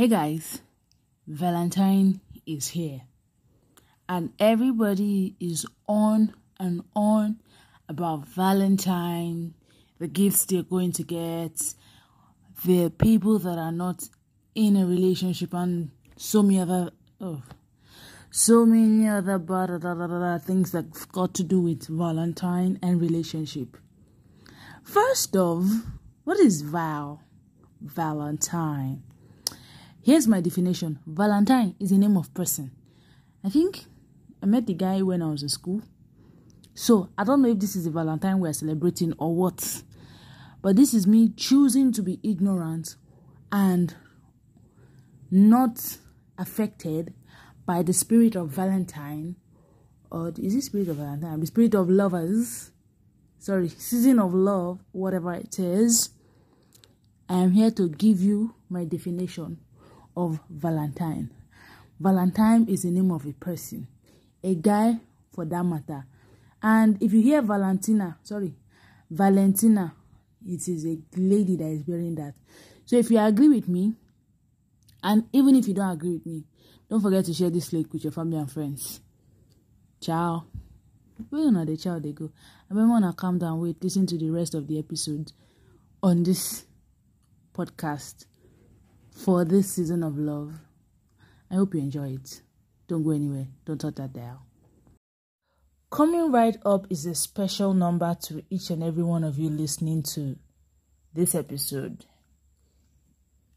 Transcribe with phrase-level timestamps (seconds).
[0.00, 0.62] Hey guys,
[1.26, 3.02] Valentine is here,
[4.08, 7.38] and everybody is on and on
[7.86, 9.52] about Valentine,
[9.98, 11.74] the gifts they're going to get,
[12.64, 14.08] the people that are not
[14.54, 17.42] in a relationship, and so many other oh,
[18.30, 23.02] so many other blah, blah, blah, blah, things that's got to do with Valentine and
[23.02, 23.76] relationship.
[24.82, 25.66] First off,
[26.24, 27.22] what is Val?
[27.82, 29.02] Valentine.
[30.02, 32.70] Here's my definition Valentine is a name of person.
[33.44, 33.84] I think
[34.42, 35.82] I met the guy when I was in school.
[36.74, 39.82] So I don't know if this is the Valentine we're celebrating or what.
[40.62, 42.96] But this is me choosing to be ignorant
[43.52, 43.94] and
[45.30, 45.98] not
[46.38, 47.12] affected
[47.66, 49.36] by the spirit of Valentine.
[50.10, 51.40] Or is it spirit of Valentine?
[51.40, 52.70] The spirit of lovers.
[53.38, 56.10] Sorry, season of love, whatever it is.
[57.28, 59.58] I am here to give you my definition
[60.20, 61.30] of Valentine.
[61.98, 63.86] Valentine is the name of a person,
[64.44, 64.98] a guy
[65.34, 66.04] for that matter.
[66.62, 68.54] And if you hear Valentina, sorry,
[69.10, 69.94] Valentina,
[70.46, 72.34] it is a lady that is bearing that.
[72.84, 73.94] So if you agree with me,
[75.02, 76.44] and even if you don't agree with me,
[76.88, 79.00] don't forget to share this link with your family and friends.
[80.00, 80.44] Ciao.
[81.30, 82.30] Where are the child they go?
[82.70, 85.32] I remember when I calm down, wait, listen to the rest of the episode
[86.02, 86.64] on this
[87.54, 88.26] podcast
[89.12, 90.54] for this season of love.
[91.50, 92.42] I hope you enjoy it.
[92.88, 93.46] Don't go anywhere.
[93.64, 94.46] Don't touch that dial.
[95.90, 100.02] Coming right up is a special number to each and every one of you listening
[100.14, 100.36] to
[101.12, 102.06] this episode.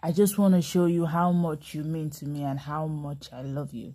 [0.01, 3.29] I just want to show you how much you mean to me and how much
[3.31, 3.93] I love you.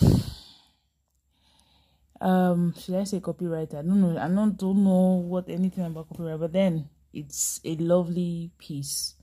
[2.20, 3.74] um, should I say copyright?
[3.74, 4.16] I don't know.
[4.16, 9.14] I don't, don't know what anything about copyright, but then it's a lovely piece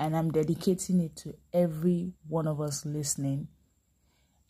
[0.00, 3.48] and I'm dedicating it to every one of us listening.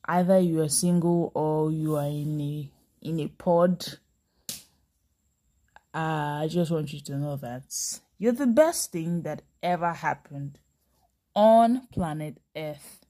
[0.05, 2.71] Either you are single or you are in a
[3.03, 3.85] in a pod.
[5.93, 7.65] Uh, I just want you to know that
[8.17, 10.61] you're the best thing that ever happened
[11.35, 13.05] on planet Earth.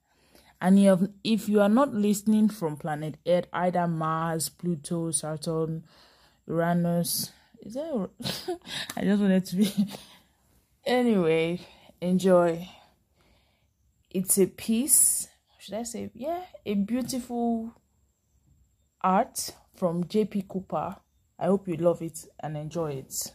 [0.63, 5.85] And you have, if you are not listening from planet Earth, either Mars, Pluto, Saturn,
[6.47, 8.11] Uranus, is that?
[8.97, 9.75] I just wanted to be.
[10.87, 11.61] anyway,
[12.01, 12.69] enjoy.
[14.11, 15.29] It's a piece,
[15.59, 17.73] should I say, yeah, a beautiful
[19.01, 20.97] art from JP Cooper.
[21.39, 23.33] I hope you love it and enjoy it.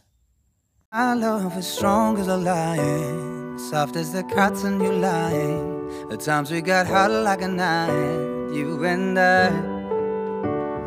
[0.92, 6.08] Our love is strong as a lion, soft as the cotton you lying.
[6.10, 9.48] At times we got hot like a knife, you and I.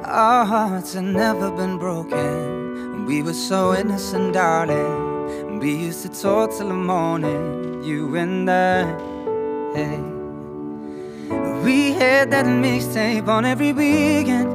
[0.05, 3.05] Our hearts have never been broken.
[3.05, 5.08] We were so innocent, darling.
[5.59, 8.85] We used to talk till the morning, you and I.
[9.75, 9.99] Hey.
[11.65, 14.47] We had that mixtape on every weekend.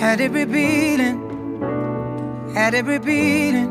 [0.00, 1.16] Had it repeating,
[2.54, 3.70] had it repeating.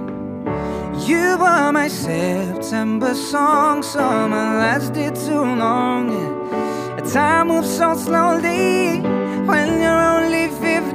[1.06, 6.03] You were my September song, summer lasted too long.
[6.13, 7.01] Yeah.
[7.12, 9.01] Time moves so slowly
[9.45, 10.87] when you're only 15.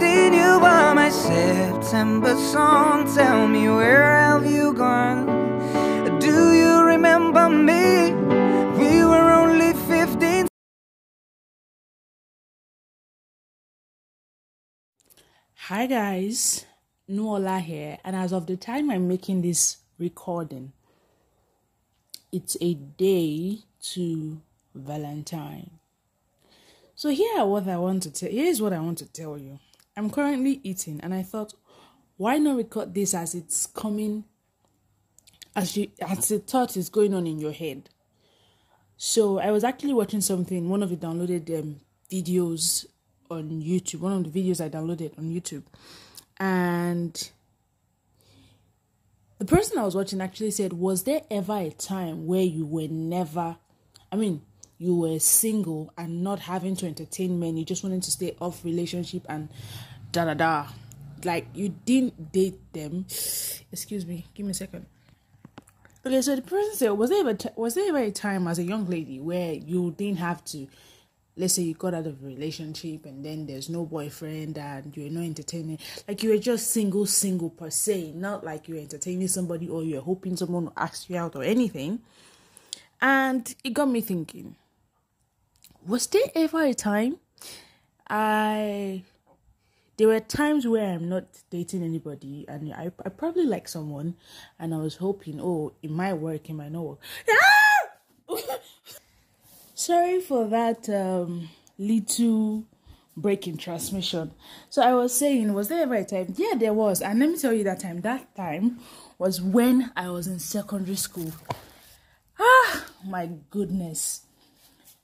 [0.62, 3.12] Were my September song.
[3.16, 5.26] Tell me where have you gone?
[6.20, 8.12] Do you remember me?
[8.78, 10.46] We were only 15.
[15.66, 16.64] Hi guys,
[17.10, 20.72] Nuola here, and as of the time I'm making this recording,
[22.30, 23.58] it's a day
[23.94, 24.40] to
[24.76, 25.70] Valentine.
[26.94, 29.58] So here what I want to tell here's what I want to tell you.
[29.96, 31.54] I'm currently eating and I thought
[32.16, 34.24] why not record this as it's coming
[35.54, 37.90] as you as the thought is going on in your head.
[38.96, 41.80] So I was actually watching something, one of the downloaded um,
[42.10, 42.86] videos
[43.30, 45.64] on YouTube, one of the videos I downloaded on YouTube.
[46.38, 47.30] And
[49.38, 52.88] the person I was watching actually said, Was there ever a time where you were
[52.88, 53.56] never,
[54.12, 54.42] I mean,
[54.82, 58.64] you were single and not having to entertain men, you just wanted to stay off
[58.64, 59.48] relationship and
[60.10, 60.66] da da da?
[61.24, 63.06] Like you didn't date them.
[63.72, 64.86] Excuse me, give me a second.
[66.04, 68.58] Okay, so the person said, was there ever t- was there ever a time as
[68.58, 70.66] a young lady where you didn't have to,
[71.36, 75.10] let's say you got out of a relationship and then there's no boyfriend and you're
[75.10, 75.78] not entertaining,
[76.08, 80.02] like you were just single, single per se, not like you're entertaining somebody or you're
[80.02, 82.00] hoping someone will ask you out or anything.
[83.00, 84.56] And it got me thinking,
[85.86, 87.18] was there ever a time
[88.08, 89.04] I
[89.96, 94.16] there were times where I'm not dating anybody and I, I probably like someone
[94.58, 96.98] and I was hoping, oh, it might work, it might not work.
[99.74, 102.64] Sorry for that um, little
[103.16, 104.32] break in transmission.
[104.70, 106.34] So I was saying, was there ever a time?
[106.36, 107.02] Yeah, there was.
[107.02, 108.00] And let me tell you that time.
[108.00, 108.78] That time
[109.18, 111.32] was when I was in secondary school.
[112.40, 114.22] Ah, my goodness.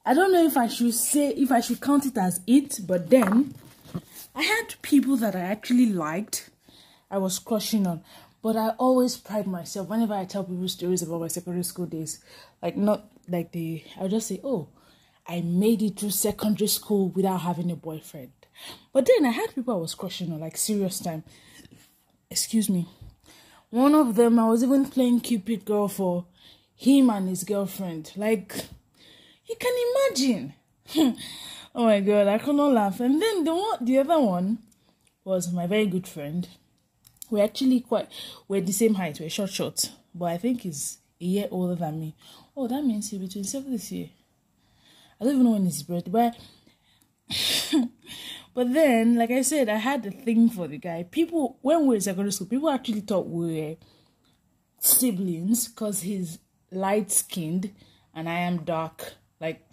[0.09, 3.11] I don't know if I should say if I should count it as it, but
[3.11, 3.55] then
[4.35, 6.49] I had people that I actually liked.
[7.11, 8.03] I was crushing on.
[8.43, 12.25] But I always pride myself whenever I tell people stories about my secondary school days.
[12.63, 14.69] Like not like the I'll just say, Oh,
[15.27, 18.33] I made it through secondary school without having a boyfriend.
[18.95, 21.23] But then I had people I was crushing on, like serious time.
[22.31, 22.89] Excuse me.
[23.69, 26.25] One of them I was even playing Cupid girl for
[26.75, 28.13] him and his girlfriend.
[28.17, 28.55] Like
[29.49, 30.55] you can imagine.
[31.75, 33.01] oh my god, I could not laugh.
[33.01, 34.59] And then the one the other one
[35.25, 36.49] was my very good friend.
[37.31, 38.09] We're actually quite
[38.47, 42.01] we're the same height we're short short but i think he's a year older than
[42.01, 42.17] me.
[42.57, 44.09] Oh that means he'll be 27 this year.
[45.21, 46.37] I don't even know when his birthday but
[48.55, 51.03] but then like i said i had a thing for the guy.
[51.11, 53.77] People when we were in secondary school people actually thought we were
[54.81, 56.39] siblings because he's
[56.71, 57.73] light skinned
[58.15, 59.65] and i am dark like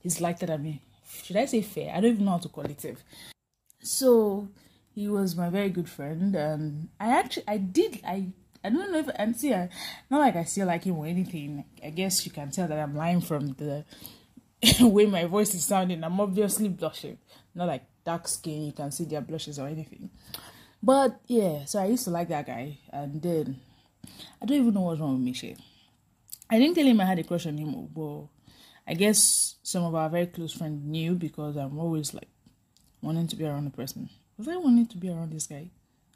[0.00, 0.82] he's lighter than me
[1.22, 1.92] should i say fair?
[1.94, 2.84] I don't even know how to call it
[3.80, 4.48] so
[4.94, 8.26] he was my very good friend and i actually i did i
[8.64, 9.68] i don't know if and see I,
[10.10, 11.64] not like i still like him or anything.
[11.84, 13.84] I guess you can tell that i'm lying from the
[14.80, 16.02] way my voice is sounding.
[16.02, 17.18] I'm obviously blushing.
[17.54, 20.10] Not like dark skin you can see their blushes or anything.
[20.82, 23.60] But yeah so i used to like that guy and then
[24.40, 25.56] i don't even know what's wrong with me
[26.48, 28.28] i didn't tell him i had a crush on him but
[28.86, 32.28] i guess some of our very close friends knew because i'm always like
[33.02, 35.70] wanting to be around a person was I wanting to be around this guy?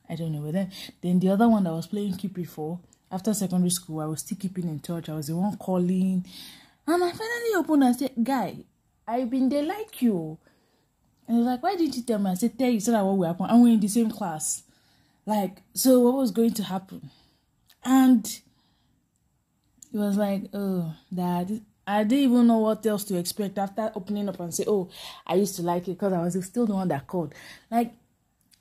[0.09, 0.43] I don't know.
[0.43, 0.71] But then,
[1.01, 2.81] then the other one that I was playing Cupid for,
[3.11, 5.09] after secondary school, I was still keeping in touch.
[5.09, 6.25] I was the one calling.
[6.87, 8.57] And I finally opened and said, Guy,
[9.07, 10.39] I've been there like you.
[11.27, 12.31] And he was like, Why didn't you tell me?
[12.31, 13.47] I said, Tell you, so that what will happen.
[13.47, 14.63] And we're in the same class.
[15.25, 17.11] Like, so what was going to happen?
[17.85, 18.27] And
[19.91, 24.29] he was like, Oh, dad, I didn't even know what else to expect after opening
[24.29, 24.89] up and say, Oh,
[25.27, 27.35] I used to like it because I was still the one that called.
[27.69, 27.93] Like,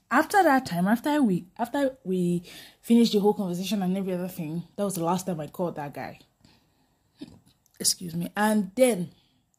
[0.09, 2.41] after that time, after we after we
[2.81, 5.75] finished the whole conversation and every other thing, that was the last time I called
[5.75, 6.19] that guy.
[7.79, 8.31] Excuse me.
[8.35, 9.11] And then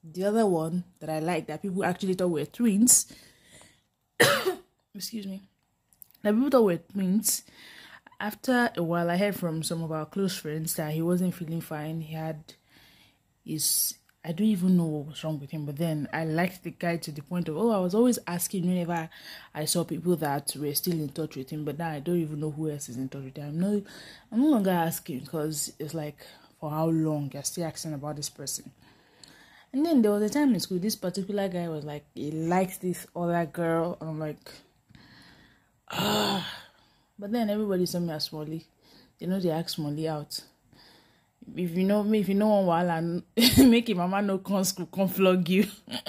[0.03, 3.07] the other one that I liked that people actually thought were twins.
[4.95, 5.43] excuse me.
[6.23, 7.45] That people thought were twins.
[8.19, 11.61] After a while, I heard from some of our close friends that he wasn't feeling
[11.61, 12.01] fine.
[12.01, 12.55] He had
[13.51, 16.73] his I don't even know what was wrong with him, but then I liked the
[16.73, 19.09] guy to the point of oh, I was always asking whenever
[19.55, 22.41] I saw people that were still in touch with him, but now I don't even
[22.41, 23.49] know who else is in touch with him.
[23.49, 23.83] I'm no,
[24.31, 26.19] I'm no longer asking because it's like
[26.61, 28.71] for how long you're still asking about this person.
[29.73, 32.77] And then there was a time in school, this particular guy was like he likes
[32.77, 34.51] this other girl, and I'm like,
[35.91, 36.47] ah.
[37.19, 38.67] But then everybody saw me as Smalley.
[39.19, 40.41] You know they ask Molly out
[41.57, 43.23] if you know me if you know one while and
[43.59, 45.67] make your mama no come school come flog you.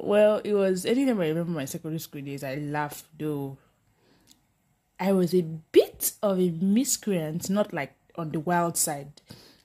[0.00, 3.56] Well it was anytime i remember my secondary school days i laugh though.
[5.00, 9.20] I was a bit of a miscreant not like on the wild side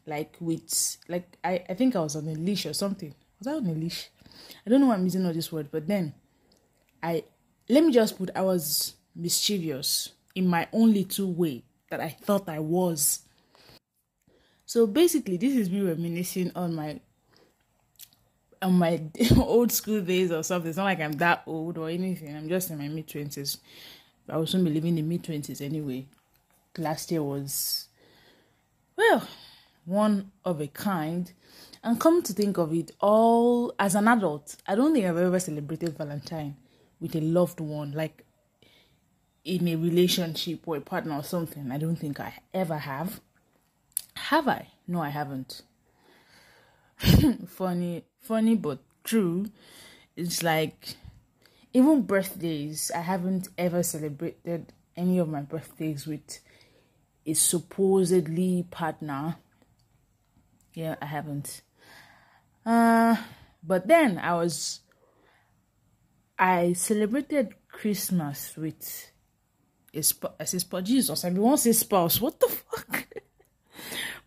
[0.06, 3.14] like with like i i think i was on a leash or something.
[3.40, 4.09] Was i on a leash?
[4.66, 6.14] I don't know why i'm using all this word but then
[7.04, 7.23] i
[7.68, 12.47] let me just put i was mischievous in my own little way that i thought
[12.47, 13.26] i was
[14.69, 16.99] so basically, this is me reminiscing on my
[18.61, 19.02] on my
[19.35, 20.69] old school days or something.
[20.69, 22.35] It's not like I'm that old or anything.
[22.35, 23.57] I'm just in my mid twenties.
[24.30, 26.06] I will soon be living in mid twenties anyway.
[26.78, 27.88] Last year was
[28.95, 29.28] well
[29.85, 31.33] one of a kind.
[31.83, 35.40] And come to think of it, all as an adult, I don't think I've ever
[35.40, 36.56] celebrated Valentine
[37.02, 38.23] with a loved one, like
[39.44, 41.71] in a relationship or a partner or something.
[41.71, 43.19] I don't think I ever have.
[44.28, 44.68] Have I?
[44.88, 45.61] No, I haven't.
[47.47, 49.47] funny, funny, but true.
[50.16, 50.95] It's like
[51.73, 56.40] even birthdays, I haven't ever celebrated any of my birthdays with
[57.26, 59.38] a supposedly partner.
[60.73, 61.61] Yeah, I haven't.
[62.66, 63.16] Uh,
[63.64, 64.81] but then I was,
[66.38, 69.11] I celebrated Christmas with
[69.94, 70.33] a spouse.
[70.40, 72.19] I spouse, Jesus, once a spouse.
[72.19, 73.08] What the fuck?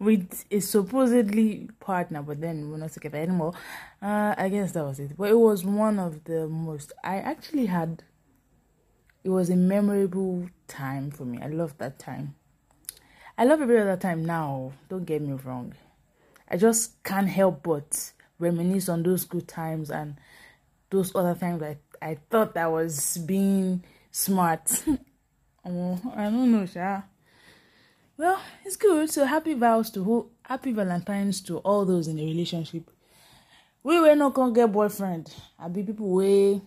[0.02, 3.54] With a supposedly partner, but then we're not together anymore.
[4.02, 5.16] Uh, I guess that was it.
[5.16, 6.92] But it was one of the most.
[7.04, 8.02] I actually had.
[9.24, 11.38] It was a memorable time for me.
[11.40, 12.34] I love that time.
[13.38, 14.72] I love every other time now.
[14.88, 15.74] Don't get me wrong.
[16.50, 20.16] I just can't help but reminisce on those good times and
[20.90, 24.82] those other times I, I thought I was being smart.
[25.64, 27.02] oh, I don't know, Sha.
[28.16, 29.10] Well, it's good.
[29.10, 32.90] So happy vows to who happy Valentine's to all those in a relationship.
[33.82, 35.32] We were not gonna get boyfriend.
[35.58, 36.60] I be people way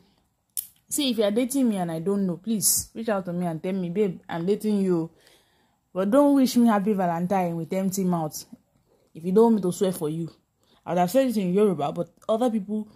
[0.90, 3.46] see if you are dating me and I don't know, please reach out to me
[3.46, 5.10] and tell me, babe, I'm dating you.
[5.94, 8.46] But don't wish me happy Valentine with empty mouth.
[9.14, 10.30] If you don't want me to swear for you.
[10.86, 12.88] I would have said it in Yoruba, but other people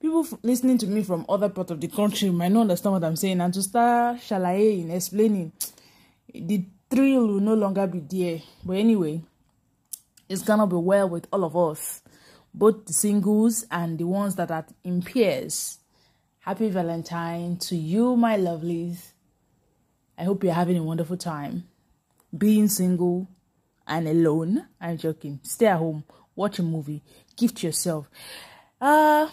[0.00, 3.16] people listening to me from other part of the country might not understand what I'm
[3.16, 3.40] saying.
[3.40, 5.52] And to start shalaye in explaining,
[6.34, 8.42] the thrill will no longer be there.
[8.64, 9.22] But anyway,
[10.28, 12.02] it's gonna be well with all of us,
[12.52, 15.78] both the singles and the ones that are in pairs.
[16.40, 19.12] Happy Valentine to you, my lovelies.
[20.18, 21.64] I hope you're having a wonderful time.
[22.36, 23.28] Being single
[23.86, 24.66] and alone.
[24.80, 25.40] I'm joking.
[25.42, 26.04] Stay at home,
[26.34, 27.02] watch a movie,
[27.36, 28.10] gift yourself.
[28.80, 29.28] Uh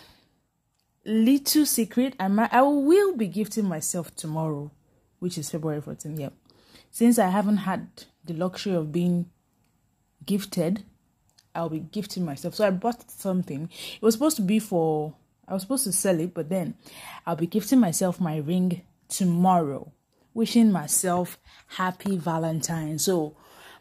[1.05, 4.71] little secret, I might I will be gifting myself tomorrow,
[5.19, 6.19] which is February 14th.
[6.19, 6.33] Yep.
[6.97, 7.89] Since I haven't had
[8.25, 9.29] the luxury of being
[10.25, 10.83] gifted,
[11.53, 12.55] I'll be gifting myself.
[12.55, 13.69] So I bought something.
[13.93, 15.13] It was supposed to be for
[15.47, 16.73] I was supposed to sell it, but then
[17.23, 19.91] I'll be gifting myself my ring tomorrow.
[20.33, 21.37] Wishing myself
[21.67, 22.97] happy Valentine.
[22.97, 23.37] So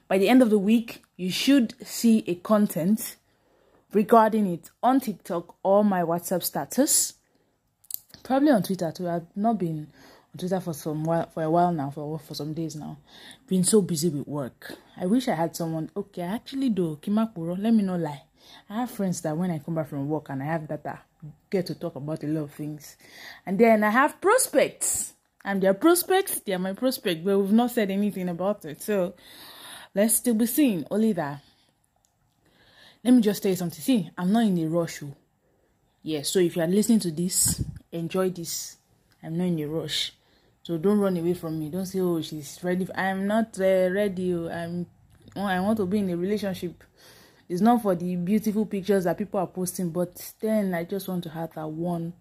[0.09, 3.17] by the end of the week, you should see a content
[3.95, 7.15] regarding it on TikTok or my WhatsApp status.
[8.23, 9.09] Probably on Twitter too.
[9.09, 9.87] I've not been
[10.37, 12.97] Twitter for some while for a while now, for for some days now.
[13.47, 14.75] Been so busy with work.
[14.97, 16.99] I wish I had someone okay, I actually do.
[17.01, 18.23] Kimakuro, let me not lie.
[18.71, 21.01] I have friends that when I come back from work and I have data,
[21.51, 22.97] get to talk about a lot of things.
[23.45, 25.15] And then I have prospects.
[25.45, 28.83] And their prospects, they are my prospect, but we've not said anything about it.
[28.83, 29.15] So
[29.95, 30.85] let's still be seeing.
[30.91, 31.41] Only that
[33.07, 33.81] let me just tell you something.
[33.81, 35.01] See, I'm not in a rush.
[35.05, 35.15] Oh.
[36.03, 37.63] Yeah, so if you are listening to this,
[37.93, 38.79] enjoy this.
[39.23, 40.13] I'm not in a rush.
[40.67, 41.69] So don't run away from me.
[41.69, 42.89] Don't say, oh, she's ready.
[42.93, 44.35] I'm not uh, ready.
[44.35, 44.49] Oh.
[44.49, 44.87] I'm.
[45.37, 46.83] Oh, I want to be in a relationship.
[47.49, 51.23] It's not for the beautiful pictures that people are posting, but then I just want
[51.23, 52.15] to have that one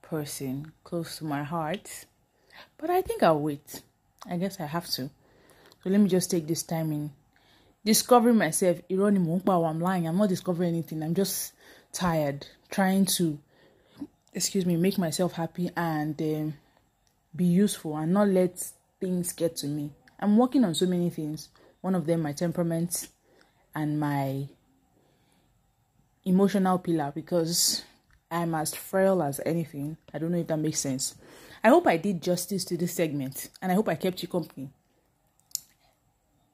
[0.00, 2.06] person close to my heart.
[2.78, 3.82] But I think I'll wait.
[4.26, 5.10] I guess I have to.
[5.82, 7.10] So let me just take this time in
[7.84, 11.52] discovering myself i'm lying i'm not discovering anything i'm just
[11.92, 13.38] tired trying to
[14.32, 16.54] excuse me make myself happy and um,
[17.34, 18.58] be useful and not let
[19.00, 19.90] things get to me.
[20.20, 21.48] I'm working on so many things.
[21.80, 23.08] One of them my temperament
[23.74, 24.48] and my
[26.24, 27.84] emotional pillar because
[28.30, 29.96] i'm as frail as anything.
[30.12, 31.14] I don't know if that makes sense.
[31.62, 34.70] I hope i did justice to this segment and i hope i kept you company.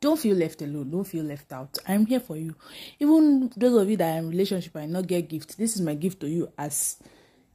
[0.00, 0.90] Don't feel left alone.
[0.90, 1.76] Don't feel left out.
[1.86, 2.54] I'm here for you.
[2.98, 5.94] Even those of you that are in relationship and not get gift this is my
[5.94, 6.96] gift to you as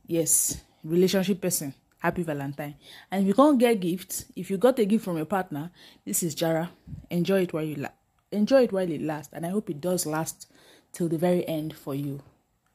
[0.07, 1.73] yes relationship person
[2.05, 2.75] happy valentine.
[3.09, 5.71] And if you can't get gifts if you got a gift from your partner
[6.05, 6.69] this is jara.
[7.09, 7.97] Enjoy it while you la-
[8.31, 10.47] enjoy it while it lasts and i hope it does last
[10.93, 12.21] till the very end for you.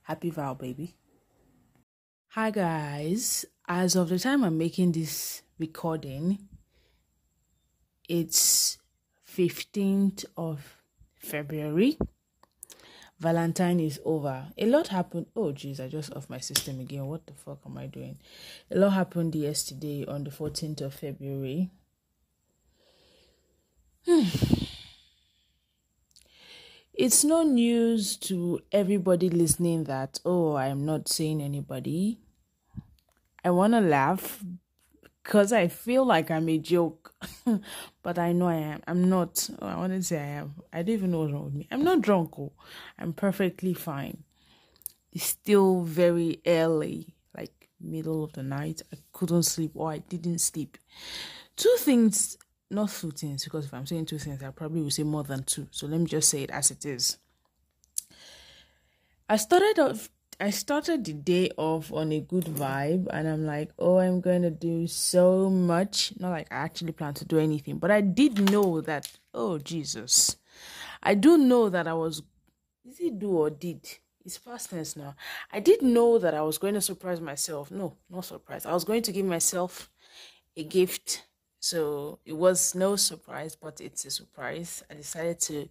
[0.03, 0.95] Happy val baby.
[2.31, 3.45] Hi guys.
[3.69, 6.39] As of the time i'm making this recording
[8.09, 8.79] it's
[9.37, 10.83] 15th of
[11.15, 11.97] February.
[13.21, 14.47] Valentine is over.
[14.57, 15.27] A lot happened.
[15.37, 17.07] Oh, jeez, I just off my system again.
[17.07, 18.19] What the fuck am I doing?
[18.71, 21.71] A lot happened yesterday on the 14th of February.
[26.93, 32.21] It's no news to everybody listening that, oh, I'm not saying anybody.
[33.43, 34.45] I want to laugh,
[35.23, 37.15] because I feel like I'm a joke,
[38.03, 38.83] but I know I am.
[38.87, 39.49] I'm not.
[39.61, 40.55] I want to say I am.
[40.73, 41.69] I don't even know what's wrong with me.
[41.71, 42.39] I'm not drunk.
[42.39, 42.53] Oh.
[42.99, 44.25] I'm perfectly fine.
[45.13, 48.83] It's still very early, like middle of the night.
[48.93, 50.79] I couldn't sleep or I didn't sleep.
[51.57, 52.37] Two things,
[52.71, 55.43] not two things, because if I'm saying two things, I probably will say more than
[55.45, 55.67] two.
[55.71, 57.19] So let me just say it as it is.
[59.29, 60.09] I started off
[60.41, 64.41] I started the day off on a good vibe and I'm like, oh, I'm going
[64.41, 66.15] to do so much.
[66.19, 70.37] Not like I actually plan to do anything, but I did know that, oh, Jesus.
[71.03, 72.23] I do know that I was,
[72.89, 73.87] is it do or did?
[74.25, 75.15] It's past tense now.
[75.53, 77.71] I did know that I was going to surprise myself.
[77.71, 78.65] No, not surprise.
[78.65, 79.91] I was going to give myself
[80.57, 81.27] a gift.
[81.59, 84.83] So it was no surprise, but it's a surprise.
[84.91, 85.69] I decided to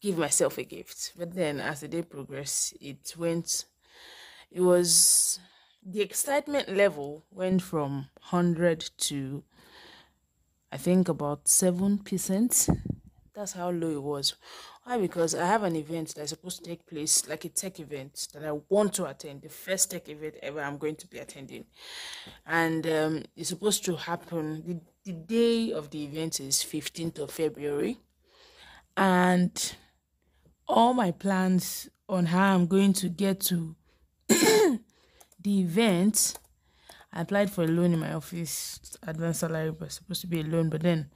[0.00, 1.12] give myself a gift.
[1.18, 3.64] But then as the day progressed, it went
[4.50, 5.38] it was
[5.84, 9.42] the excitement level went from 100 to
[10.72, 12.76] I think about 7%.
[13.34, 14.34] That's how low it was.
[14.84, 14.98] Why?
[14.98, 18.44] Because I have an event that's supposed to take place, like a tech event that
[18.44, 21.64] I want to attend, the first tech event ever I'm going to be attending.
[22.46, 27.30] And um, it's supposed to happen, the, the day of the event is 15th of
[27.32, 27.98] February.
[28.96, 29.74] And
[30.68, 33.74] all my plans on how I'm going to get to
[35.42, 36.38] the event.
[37.12, 40.44] I applied for a loan in my office, advance salary was supposed to be a
[40.44, 41.10] loan, but then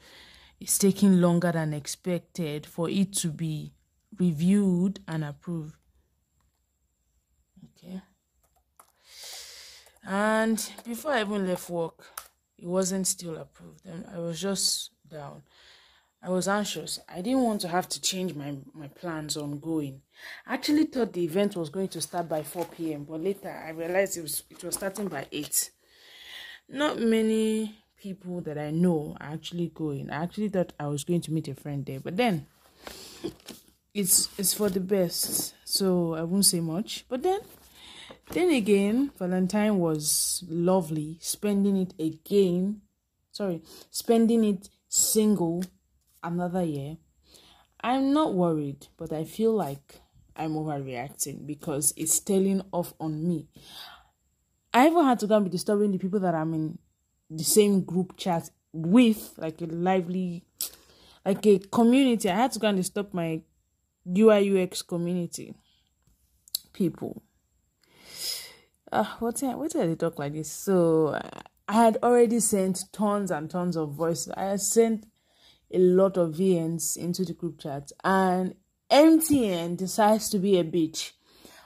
[0.58, 3.72] it's taking longer than expected for it to be
[4.18, 5.76] reviewed and approved.
[7.64, 8.00] Okay.
[10.04, 12.04] And before I even left work,
[12.58, 13.86] it wasn't still approved.
[13.86, 15.42] And I was just down.
[16.24, 16.98] I was anxious.
[17.06, 20.00] I didn't want to have to change my, my plans on going.
[20.46, 23.70] I actually thought the event was going to start by 4 p.m., but later I
[23.70, 25.70] realized it was it was starting by 8.
[26.70, 30.10] Not many people that I know are actually going.
[30.10, 32.46] I actually thought I was going to meet a friend there, but then
[33.92, 35.54] it's it's for the best.
[35.64, 37.04] So I won't say much.
[37.06, 37.40] But then
[38.30, 41.18] then again, Valentine was lovely.
[41.20, 42.80] Spending it again,
[43.30, 45.62] sorry, spending it single
[46.24, 46.96] another year.
[47.80, 50.00] I'm not worried, but I feel like
[50.34, 53.48] I'm overreacting because it's telling off on me.
[54.72, 56.78] I even had to go and be disturbing the people that I'm in
[57.30, 60.44] the same group chat with, like a lively,
[61.24, 62.28] like a community.
[62.30, 63.42] I had to go and stop my
[64.06, 65.54] UI UX community
[66.72, 67.22] people.
[68.90, 70.50] Uh, what what did they talk like this?
[70.50, 71.20] So
[71.68, 74.32] I had already sent tons and tons of voices.
[74.36, 75.06] I sent
[75.72, 78.54] a lot of VNs into the group chat, and
[78.90, 81.12] MTN decides to be a bitch.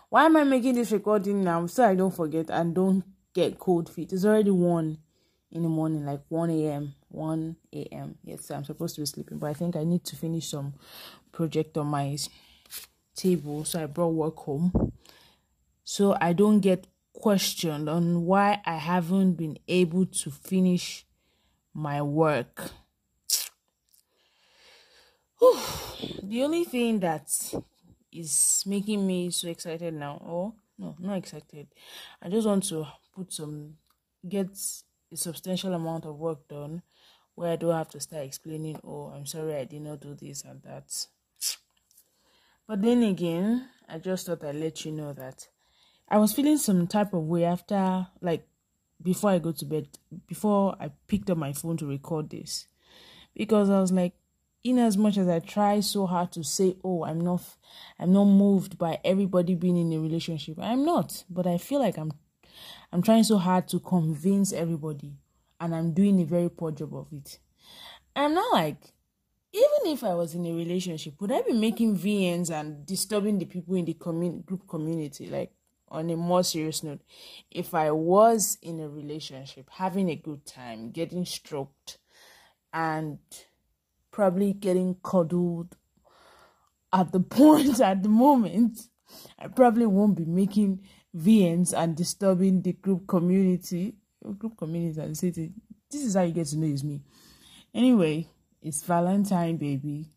[0.09, 3.91] Why am I making this recording now so I don't forget and don't get cold
[3.91, 4.13] feet?
[4.13, 4.99] It's already one
[5.51, 6.95] in the morning, like 1 a.m.
[7.09, 8.19] 1 a.m.
[8.25, 10.75] Yes, I'm supposed to be sleeping, but I think I need to finish some
[11.33, 12.17] project on my
[13.15, 13.65] table.
[13.65, 14.93] So I brought work home.
[15.85, 21.07] So I don't get questioned on why I haven't been able to finish
[21.75, 22.71] my work.
[25.39, 25.59] Whew.
[26.23, 27.29] The only thing that
[28.13, 31.69] is making me so excited now, oh no, not excited.
[32.23, 33.77] I just want to put some
[34.29, 34.49] get
[35.11, 36.83] a substantial amount of work done
[37.35, 40.43] where I don't have to start explaining, oh, I'm sorry I did not do this
[40.45, 41.07] and that.
[42.67, 45.49] But then again, I just thought I'd let you know that
[46.09, 48.47] I was feeling some type of way after, like,
[49.01, 49.89] before I go to bed,
[50.27, 52.67] before I picked up my phone to record this.
[53.37, 54.15] Because I was like,
[54.71, 57.43] in as much as I try so hard to say, oh, I'm not,
[57.99, 60.59] I'm not moved by everybody being in a relationship.
[60.61, 62.13] I'm not, but I feel like I'm
[62.93, 65.13] I'm trying so hard to convince everybody,
[65.61, 67.39] and I'm doing a very poor job of it.
[68.17, 68.95] I'm not like,
[69.53, 73.45] even if I was in a relationship, would I be making VNs and disturbing the
[73.45, 75.29] people in the commun- group community?
[75.29, 75.53] Like,
[75.91, 77.01] on a more serious note,
[77.51, 81.99] if I was in a relationship, having a good time, getting stroked,
[82.73, 83.19] and
[84.19, 85.77] probably getting cuddled
[86.93, 88.81] at the point at the moment,
[89.39, 90.81] I probably won't be making
[91.17, 93.95] VNs and disturbing the group community.
[94.39, 95.53] Group community and city.
[95.89, 97.01] This is how you get to know it's me.
[97.73, 98.27] Anyway,
[98.61, 100.09] it's Valentine, baby.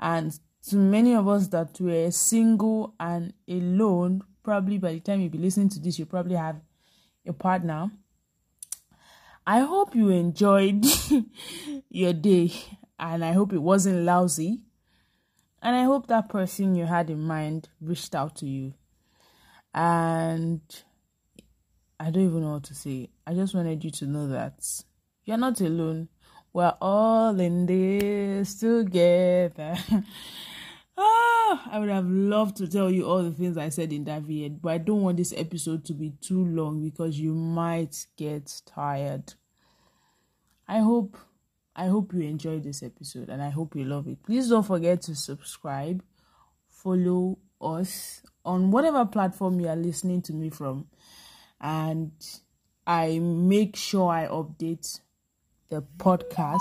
[0.00, 0.32] And
[0.70, 5.36] to many of us that were single and alone, probably by the time you be
[5.36, 6.62] listening to this, you probably have
[7.26, 7.90] a partner.
[9.46, 10.86] I hope you enjoyed
[11.90, 12.50] your day
[13.04, 14.62] and I hope it wasn't lousy.
[15.62, 18.74] And I hope that person you had in mind reached out to you
[19.74, 20.60] and
[22.00, 23.10] I don't even know what to say.
[23.26, 24.64] I just wanted you to know that
[25.24, 26.08] you're not alone.
[26.52, 29.76] We're all in this together.
[30.98, 34.22] ah, I would have loved to tell you all the things I said in that
[34.22, 38.62] video, but I don't want this episode to be too long because you might get
[38.66, 39.34] tired.
[40.68, 41.18] I hope
[41.76, 44.22] I hope you enjoyed this episode and I hope you love it.
[44.22, 46.02] Please don't forget to subscribe,
[46.68, 50.86] follow us on whatever platform you are listening to me from.
[51.60, 52.12] And
[52.86, 55.00] I make sure I update
[55.70, 56.60] the podcast.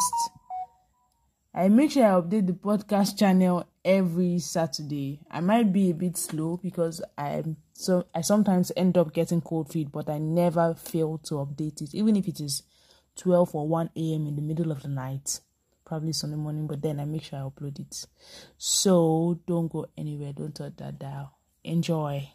[1.53, 5.19] I make sure I update the podcast channel every Saturday.
[5.29, 9.71] I might be a bit slow because I'm so I sometimes end up getting cold
[9.71, 12.63] feet, but I never fail to update it, even if it is
[13.17, 14.27] 12 or 1 a.m.
[14.27, 15.39] in the middle of the night,
[15.85, 18.05] probably Sunday morning, but then I make sure I upload it.
[18.57, 21.37] So don't go anywhere, don't touch that dial.
[21.63, 22.29] Enjoy.